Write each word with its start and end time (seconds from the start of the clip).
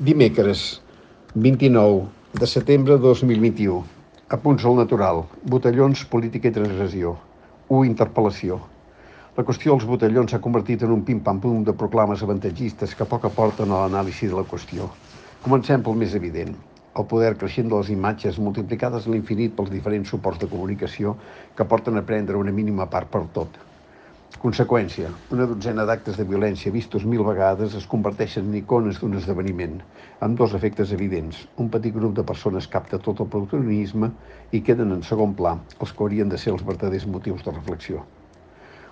Dimecres, 0.00 0.82
29 1.36 2.08
de 2.34 2.46
setembre 2.48 2.94
de 2.94 2.98
2021. 2.98 3.84
Apunts 4.28 4.64
al 4.66 4.74
natural. 4.74 5.20
Botellons, 5.46 6.00
política 6.10 6.50
i 6.50 6.54
transgressió. 6.56 7.12
1. 7.68 7.84
Interpel·lació. 7.86 8.56
La 9.36 9.44
qüestió 9.46 9.70
dels 9.70 9.86
botellons 9.86 10.34
s'ha 10.34 10.40
convertit 10.42 10.82
en 10.82 10.90
un 10.96 11.04
pim-pam-pum 11.06 11.60
de 11.68 11.76
proclames 11.78 12.24
avantatgistes 12.26 12.96
que 12.98 13.06
poc 13.06 13.28
aporten 13.28 13.70
a 13.70 13.84
l'anàlisi 13.84 14.26
de 14.26 14.34
la 14.34 14.42
qüestió. 14.50 14.88
Comencem 15.44 15.86
pel 15.86 15.94
més 16.00 16.16
evident. 16.18 16.50
El 16.98 17.06
poder 17.12 17.36
creixent 17.38 17.70
de 17.70 17.78
les 17.78 17.92
imatges 17.94 18.40
multiplicades 18.42 19.06
a 19.06 19.14
l'infinit 19.14 19.54
pels 19.54 19.70
diferents 19.70 20.10
suports 20.10 20.42
de 20.42 20.50
comunicació 20.50 21.14
que 21.54 21.68
porten 21.70 22.02
a 22.02 22.02
prendre 22.02 22.42
una 22.42 22.56
mínima 22.58 22.90
part 22.90 23.14
per 23.14 23.28
tot 23.38 23.62
Conseqüència, 24.44 25.08
una 25.32 25.44
dotzena 25.48 25.86
d'actes 25.88 26.18
de 26.20 26.24
violència 26.28 26.70
vistos 26.72 27.04
mil 27.08 27.22
vegades 27.24 27.76
es 27.78 27.84
converteixen 27.92 28.50
en 28.50 28.56
icones 28.58 28.98
d'un 29.00 29.14
esdeveniment, 29.16 29.78
amb 30.26 30.36
dos 30.36 30.52
efectes 30.58 30.90
evidents. 30.92 31.38
Un 31.64 31.70
petit 31.72 31.94
grup 31.94 32.12
de 32.18 32.24
persones 32.30 32.68
capta 32.74 32.98
tot 33.06 33.22
el 33.24 33.30
protagonisme 33.32 34.10
i 34.52 34.60
queden 34.66 34.92
en 34.92 35.00
segon 35.08 35.32
pla 35.38 35.54
els 35.78 35.94
que 35.94 36.04
haurien 36.04 36.28
de 36.28 36.40
ser 36.42 36.52
els 36.52 36.66
verdaders 36.66 37.06
motius 37.14 37.40
de 37.46 37.54
reflexió. 37.54 38.04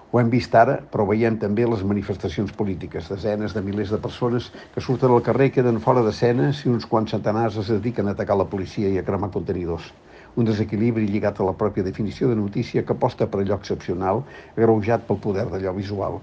Ho 0.09 0.23
hem 0.23 0.33
vist 0.33 0.57
ara, 0.57 0.79
però 0.95 1.05
veiem 1.11 1.37
també 1.43 1.69
les 1.69 1.85
manifestacions 1.91 2.57
polítiques. 2.57 3.13
Desenes 3.13 3.53
de 3.53 3.61
milers 3.67 3.93
de 3.93 4.01
persones 4.01 4.49
que 4.73 4.81
surten 4.81 5.13
al 5.13 5.21
carrer 5.29 5.51
queden 5.53 5.85
fora 5.85 6.01
d'escena 6.09 6.49
si 6.57 6.73
uns 6.73 6.89
quants 6.89 7.13
centenars 7.13 7.61
es 7.61 7.69
dediquen 7.77 8.09
a 8.09 8.17
atacar 8.17 8.41
la 8.41 8.49
policia 8.57 8.89
i 8.89 8.97
a 8.97 9.05
cremar 9.05 9.29
contenidors 9.37 9.93
un 10.35 10.49
desequilibri 10.49 11.09
lligat 11.09 11.41
a 11.41 11.47
la 11.49 11.57
pròpia 11.63 11.85
definició 11.85 12.29
de 12.31 12.37
notícia 12.39 12.85
que 12.87 12.95
aposta 12.97 13.27
per 13.29 13.43
allò 13.43 13.59
excepcional, 13.61 14.23
agreujat 14.57 15.05
pel 15.09 15.21
poder 15.27 15.47
d'allò 15.51 15.75
visual. 15.77 16.21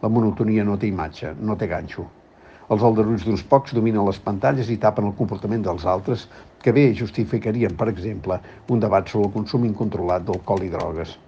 La 0.00 0.08
monotonia 0.08 0.64
no 0.64 0.78
té 0.80 0.88
imatge, 0.88 1.34
no 1.40 1.56
té 1.60 1.68
ganxo. 1.68 2.06
Els 2.72 2.84
aldarulls 2.86 3.24
d'uns 3.26 3.42
pocs 3.52 3.74
dominen 3.76 4.06
les 4.06 4.20
pantalles 4.28 4.70
i 4.70 4.78
tapen 4.80 5.08
el 5.08 5.16
comportament 5.18 5.66
dels 5.66 5.84
altres, 5.84 6.28
que 6.62 6.72
bé 6.72 6.92
justificarien, 6.94 7.74
per 7.76 7.90
exemple, 7.92 8.38
un 8.68 8.80
debat 8.80 9.08
sobre 9.08 9.28
el 9.28 9.34
consum 9.34 9.66
incontrolat 9.68 10.24
d'alcohol 10.24 10.64
i 10.64 10.72
drogues. 10.76 11.18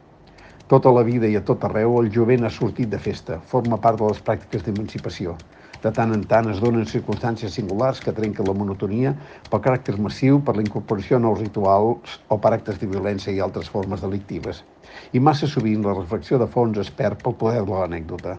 Tota 0.72 0.88
la 0.96 1.02
vida 1.04 1.28
i 1.28 1.34
a 1.36 1.40
tot 1.48 1.64
arreu 1.66 1.98
el 2.00 2.06
jovent 2.12 2.46
ha 2.48 2.50
sortit 2.58 2.88
de 2.92 2.98
festa, 3.06 3.34
forma 3.48 3.76
part 3.86 3.98
de 4.00 4.06
les 4.08 4.20
pràctiques 4.28 4.62
d'emancipació. 4.64 5.34
De 5.82 5.90
tant 5.98 6.14
en 6.14 6.22
tant 6.30 6.46
es 6.48 6.62
donen 6.64 6.86
circumstàncies 6.92 7.58
singulars 7.58 8.00
que 8.06 8.14
trenquen 8.16 8.48
la 8.48 8.54
monotonia 8.60 9.12
pel 9.50 9.60
caràcter 9.66 9.98
massiu, 10.06 10.38
per 10.46 10.54
la 10.56 10.64
incorporació 10.64 11.18
de 11.18 11.26
nous 11.26 11.42
rituals 11.42 12.14
o 12.32 12.38
per 12.46 12.54
actes 12.56 12.80
de 12.80 12.88
violència 12.88 13.34
i 13.36 13.42
altres 13.46 13.68
formes 13.74 14.00
delictives. 14.06 14.62
I 15.12 15.20
massa 15.20 15.50
sovint 15.54 15.84
la 15.84 15.92
reflexió 15.98 16.40
de 16.40 16.48
fons 16.56 16.80
es 16.86 16.92
perd 17.02 17.20
pel 17.20 17.36
poder 17.42 17.66
de 17.66 17.74
l'anècdota. 17.74 18.38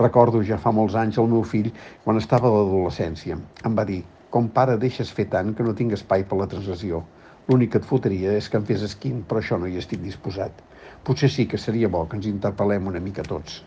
Recordo 0.00 0.40
ja 0.52 0.56
fa 0.64 0.72
molts 0.72 0.96
anys 1.02 1.20
el 1.20 1.28
meu 1.34 1.44
fill, 1.52 1.68
quan 2.06 2.16
estava 2.22 2.48
a 2.48 2.54
l'adolescència. 2.56 3.36
Em 3.68 3.76
va 3.76 3.84
dir, 3.92 4.00
com 4.32 4.48
pare 4.56 4.80
deixes 4.80 5.12
fer 5.12 5.28
tant 5.36 5.52
que 5.52 5.68
no 5.68 5.76
tinc 5.76 5.92
espai 6.00 6.24
per 6.32 6.40
la 6.40 6.48
transgressió. 6.48 7.04
L'únic 7.48 7.74
que 7.74 7.80
et 7.82 7.86
fotria 7.88 8.30
és 8.40 8.46
que 8.48 8.56
em 8.56 8.62
fes 8.68 8.82
esquint, 8.86 9.18
però 9.28 9.40
això 9.42 9.56
no 9.60 9.68
hi 9.68 9.74
estic 9.80 10.00
disposat. 10.00 10.62
Potser 11.04 11.28
sí 11.32 11.44
que 11.48 11.58
seria 11.60 11.90
bo 11.92 12.00
que 12.08 12.16
ens 12.16 12.28
interpel·lem 12.30 12.86
una 12.92 13.02
mica 13.06 13.24
tots. 13.26 13.58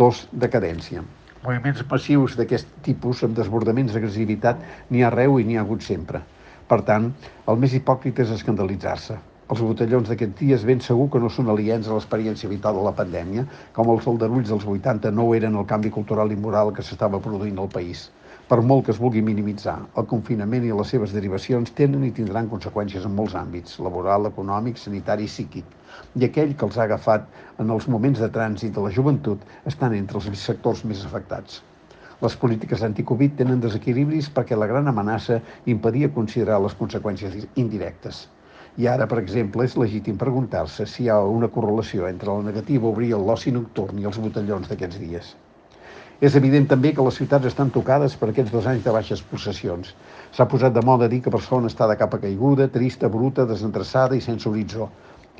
2. 0.00 0.20
Decadència. 0.42 1.04
Moviments 1.46 1.80
passius 1.94 2.36
d'aquest 2.36 2.68
tipus 2.88 3.24
amb 3.24 3.38
desbordaments 3.40 3.96
d'agressivitat 3.96 4.60
n'hi 4.90 5.00
ha 5.02 5.08
arreu 5.08 5.40
i 5.40 5.48
n'hi 5.48 5.56
ha 5.56 5.64
hagut 5.64 5.88
sempre. 5.88 6.20
Per 6.68 6.80
tant, 6.92 7.08
el 7.48 7.64
més 7.64 7.78
hipòcrita 7.80 8.26
és 8.26 8.36
escandalitzar-se. 8.36 9.16
Els 9.48 9.64
botellons 9.70 10.12
d'aquests 10.12 10.38
dies 10.44 10.68
ben 10.68 10.84
segur 10.84 11.08
que 11.14 11.20
no 11.24 11.32
són 11.32 11.48
aliens 11.52 11.88
a 11.88 11.96
l'experiència 11.96 12.52
vital 12.52 12.76
de 12.76 12.84
la 12.90 12.96
pandèmia, 13.00 13.48
com 13.72 13.88
els 13.96 14.12
aldarulls 14.12 14.52
dels 14.52 14.68
80 14.76 15.16
no 15.16 15.30
eren 15.40 15.56
el 15.56 15.70
canvi 15.72 15.96
cultural 15.96 16.32
i 16.32 16.42
moral 16.44 16.76
que 16.76 16.84
s'estava 16.84 17.24
produint 17.24 17.56
al 17.64 17.72
país 17.72 18.10
per 18.52 18.60
molt 18.68 18.82
que 18.84 18.92
es 18.92 18.98
vulgui 19.00 19.20
minimitzar, 19.24 19.74
el 20.00 20.04
confinament 20.08 20.64
i 20.68 20.72
les 20.78 20.90
seves 20.92 21.12
derivacions 21.16 21.70
tenen 21.76 22.02
i 22.04 22.10
tindran 22.16 22.50
conseqüències 22.50 23.06
en 23.08 23.14
molts 23.16 23.36
àmbits, 23.40 23.78
laboral, 23.80 24.26
econòmic, 24.28 24.80
sanitari 24.80 25.24
i 25.24 25.30
psíquic. 25.30 25.70
I 26.20 26.26
aquell 26.26 26.50
que 26.52 26.66
els 26.66 26.76
ha 26.76 26.82
agafat 26.84 27.24
en 27.64 27.72
els 27.76 27.86
moments 27.94 28.20
de 28.20 28.28
trànsit 28.34 28.74
de 28.76 28.84
la 28.84 28.90
joventut 28.96 29.46
estan 29.70 29.96
entre 29.96 30.20
els 30.20 30.42
sectors 30.42 30.82
més 30.90 31.00
afectats. 31.08 31.62
Les 32.20 32.36
polítiques 32.42 32.84
anticovid 32.88 33.38
tenen 33.38 33.62
desequilibris 33.62 34.28
perquè 34.36 34.58
la 34.60 34.68
gran 34.72 34.92
amenaça 34.92 35.38
impedia 35.76 36.12
considerar 36.18 36.58
les 36.60 36.76
conseqüències 36.82 37.46
indirectes. 37.62 38.26
I 38.76 38.90
ara, 38.96 39.06
per 39.08 39.22
exemple, 39.22 39.64
és 39.64 39.78
legítim 39.80 40.20
preguntar-se 40.20 40.84
si 40.96 41.06
hi 41.06 41.08
ha 41.08 41.22
una 41.38 41.48
correlació 41.56 42.04
entre 42.12 42.36
la 42.36 42.44
negativa 42.50 42.84
a 42.84 42.92
obrir 42.92 43.14
l'oci 43.16 43.56
nocturn 43.56 44.04
i 44.04 44.10
els 44.12 44.20
botellons 44.26 44.68
d'aquests 44.68 45.00
dies. 45.06 45.32
És 46.26 46.36
evident 46.38 46.68
també 46.70 46.90
que 46.94 47.02
les 47.02 47.16
ciutats 47.18 47.48
estan 47.48 47.70
tocades 47.74 48.12
per 48.18 48.28
aquests 48.30 48.52
dos 48.54 48.66
anys 48.70 48.84
de 48.84 48.92
baixes 48.94 49.22
possessions. 49.30 49.88
S'ha 50.36 50.44
posat 50.50 50.74
de 50.76 50.82
moda 50.86 51.08
dir 51.10 51.18
que 51.24 51.32
persona 51.34 51.70
està 51.70 51.88
de 51.90 51.96
capa 51.98 52.20
caiguda, 52.24 52.68
trista, 52.76 53.08
bruta, 53.10 53.46
desendreçada 53.48 54.14
i 54.14 54.20
sense 54.26 54.46
horitzó. 54.50 54.86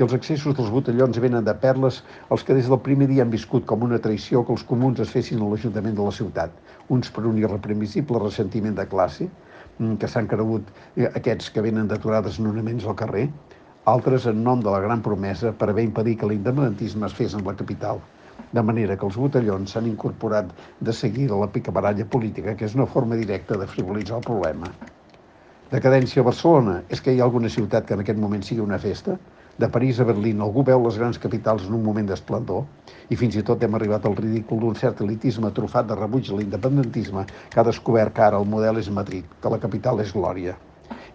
I 0.00 0.02
els 0.06 0.14
accessos 0.16 0.56
dels 0.58 0.72
botellons 0.74 1.20
venen 1.22 1.44
de 1.46 1.52
perles 1.64 2.00
els 2.34 2.42
que 2.48 2.56
des 2.56 2.70
del 2.72 2.80
primer 2.88 3.06
dia 3.12 3.22
han 3.22 3.30
viscut 3.30 3.62
com 3.72 3.84
una 3.86 4.00
traïció 4.06 4.42
que 4.42 4.50
els 4.56 4.64
comuns 4.70 5.02
es 5.04 5.12
fessin 5.14 5.44
a 5.44 5.50
l'Ajuntament 5.52 5.94
de 6.00 6.06
la 6.08 6.14
ciutat. 6.16 6.56
Uns 6.96 7.14
per 7.14 7.22
un 7.30 7.38
irreprimissible 7.38 8.22
ressentiment 8.24 8.74
de 8.80 8.88
classe, 8.96 9.28
mm, 9.78 10.00
que 10.02 10.10
s'han 10.10 10.30
cregut 10.32 10.72
eh, 10.96 11.12
aquests 11.12 11.52
que 11.54 11.62
venen 11.68 11.92
d'aturades 11.92 12.40
nonaments 12.42 12.88
al 12.90 12.98
carrer, 13.04 13.28
altres 13.94 14.26
en 14.26 14.42
nom 14.42 14.66
de 14.66 14.74
la 14.74 14.82
gran 14.88 15.06
promesa 15.06 15.54
per 15.62 15.70
haver 15.70 15.86
impedit 15.86 16.18
que 16.18 16.32
l'independentisme 16.32 17.06
es 17.06 17.14
fes 17.20 17.38
en 17.38 17.46
la 17.46 17.54
capital 17.62 18.02
de 18.52 18.62
manera 18.62 18.96
que 18.96 19.06
els 19.08 19.16
botellons 19.16 19.72
s'han 19.72 19.86
incorporat 19.90 20.50
de 20.80 20.92
seguida 20.92 21.34
a 21.34 21.42
la 21.44 21.52
picabaralla 21.52 22.04
política, 22.04 22.56
que 22.56 22.66
és 22.68 22.74
una 22.78 22.86
forma 22.86 23.16
directa 23.16 23.56
de 23.60 23.66
frivolitzar 23.66 24.18
el 24.20 24.26
problema. 24.26 24.72
Decadència 25.72 26.20
a 26.20 26.26
Barcelona. 26.26 26.72
És 26.92 27.00
que 27.00 27.14
hi 27.14 27.20
ha 27.20 27.24
alguna 27.24 27.48
ciutat 27.48 27.86
que 27.88 27.94
en 27.96 28.02
aquest 28.02 28.18
moment 28.20 28.42
sigui 28.44 28.60
una 28.60 28.78
festa? 28.78 29.14
De 29.62 29.68
París 29.68 30.00
a 30.00 30.04
Berlín, 30.08 30.40
algú 30.44 30.64
veu 30.68 30.84
les 30.84 30.98
grans 31.00 31.20
capitals 31.22 31.64
en 31.68 31.76
un 31.78 31.84
moment 31.84 32.08
d'esplendor? 32.08 32.66
I 33.08 33.16
fins 33.20 33.36
i 33.40 33.44
tot 33.50 33.64
hem 33.64 33.78
arribat 33.78 34.08
al 34.08 34.16
ridícul 34.18 34.60
d'un 34.60 34.76
cert 34.82 35.00
elitisme 35.04 35.52
trufat 35.56 35.88
de 35.88 35.96
rebuig 35.96 36.28
a 36.28 36.36
l'independentisme 36.36 37.24
que 37.48 37.60
ha 37.60 37.68
descobert 37.68 38.16
que 38.16 38.26
ara 38.28 38.40
el 38.40 38.48
model 38.56 38.80
és 38.84 38.92
Madrid, 39.00 39.24
que 39.40 39.52
la 39.54 39.60
capital 39.64 40.04
és 40.04 40.12
Glòria. 40.12 40.58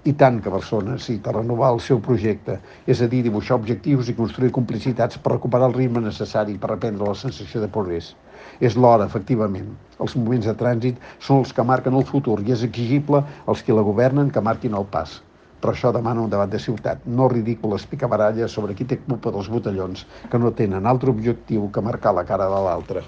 I 0.08 0.14
tant 0.20 0.38
que 0.44 0.52
Barcelona 0.54 0.94
necessita 0.94 1.34
renovar 1.36 1.74
el 1.74 1.82
seu 1.84 1.98
projecte, 2.04 2.54
és 2.94 3.02
a 3.04 3.08
dir, 3.12 3.20
dibuixar 3.26 3.58
objectius 3.58 4.08
i 4.08 4.16
construir 4.16 4.54
complicitats 4.56 5.20
per 5.20 5.34
recuperar 5.34 5.68
el 5.68 5.76
ritme 5.76 6.04
necessari 6.06 6.56
per 6.62 6.70
reprendre 6.72 7.10
la 7.10 7.18
sensació 7.22 7.60
de 7.64 7.68
progrés. 7.78 8.14
És 8.70 8.78
l'hora, 8.80 9.10
efectivament. 9.12 9.68
Els 10.00 10.16
moments 10.16 10.48
de 10.48 10.56
trànsit 10.64 11.04
són 11.28 11.44
els 11.44 11.52
que 11.58 11.68
marquen 11.74 12.00
el 12.00 12.08
futur 12.14 12.40
i 12.46 12.56
és 12.56 12.64
exigible 12.70 13.26
als 13.46 13.66
qui 13.68 13.76
la 13.76 13.84
governen 13.92 14.32
que 14.32 14.48
marquin 14.50 14.80
el 14.80 14.88
pas. 14.98 15.20
Però 15.60 15.76
això 15.76 15.92
demana 15.92 16.24
un 16.24 16.32
debat 16.32 16.56
de 16.56 16.62
ciutat, 16.70 17.04
no 17.06 17.28
ridícules 17.34 17.90
picabaralles 17.92 18.56
sobre 18.60 18.80
qui 18.80 18.88
té 18.88 19.04
culpa 19.10 19.36
dels 19.36 19.52
botellons 19.52 20.06
que 20.32 20.40
no 20.40 20.56
tenen 20.62 20.88
altre 20.88 21.12
objectiu 21.12 21.68
que 21.68 21.90
marcar 21.90 22.16
la 22.16 22.30
cara 22.30 22.48
de 22.54 22.70
l'altre. 22.70 23.04